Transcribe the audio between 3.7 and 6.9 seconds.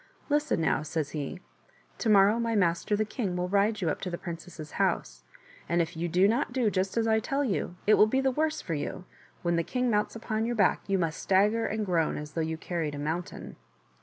you up to the princess's house, and if you do not do